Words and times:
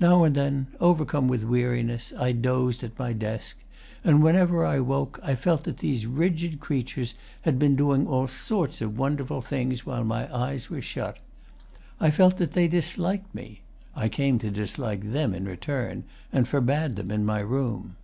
Now 0.00 0.24
and 0.24 0.34
then, 0.34 0.68
overcome 0.80 1.28
with 1.28 1.44
weariness, 1.44 2.14
I 2.18 2.32
dozed 2.32 2.82
at 2.82 2.98
my 2.98 3.12
desk, 3.12 3.58
and 4.02 4.22
whenever 4.22 4.64
I 4.64 4.80
woke 4.80 5.20
I 5.22 5.34
felt 5.34 5.64
that 5.64 5.76
these 5.76 6.06
rigid 6.06 6.58
creatures 6.58 7.12
had 7.42 7.58
been 7.58 7.76
doing 7.76 8.06
all 8.06 8.26
sorts 8.26 8.80
of 8.80 8.96
wonderful 8.96 9.42
things 9.42 9.84
while 9.84 10.04
my 10.04 10.34
eyes 10.34 10.70
were 10.70 10.80
shut. 10.80 11.18
I 12.00 12.10
felt 12.10 12.38
that 12.38 12.52
they 12.52 12.66
disliked 12.66 13.34
me. 13.34 13.60
I 13.94 14.08
came 14.08 14.38
to 14.38 14.50
dislike 14.50 15.12
them 15.12 15.34
in 15.34 15.44
return, 15.44 16.04
and 16.32 16.48
forbade 16.48 16.96
them 16.96 17.26
my 17.26 17.40
room. 17.40 17.96